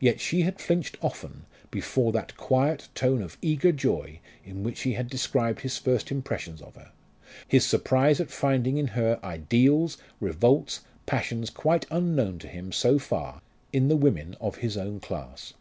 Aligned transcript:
Yet 0.00 0.20
she 0.20 0.40
had 0.42 0.60
flinched 0.60 0.96
often 1.00 1.46
before 1.70 2.10
that 2.10 2.36
quiet 2.36 2.88
tone 2.96 3.22
of 3.22 3.38
eager 3.40 3.70
joy 3.70 4.18
in 4.44 4.64
which 4.64 4.80
he 4.80 4.94
had 4.94 5.08
described 5.08 5.60
his 5.60 5.78
first 5.78 6.10
impressions 6.10 6.60
of 6.60 6.74
her, 6.74 6.90
his 7.46 7.64
surprise 7.64 8.20
at 8.20 8.32
finding 8.32 8.78
in 8.78 8.88
her 8.98 9.20
ideals, 9.22 9.96
revolts, 10.18 10.80
passions, 11.06 11.50
quite 11.50 11.86
unknown 11.88 12.40
to 12.40 12.48
him, 12.48 12.72
so 12.72 12.98
far, 12.98 13.42
in 13.72 13.86
the 13.86 13.96
women 13.96 14.34
of 14.40 14.56
his 14.56 14.76
own 14.76 14.98
class. 14.98 15.52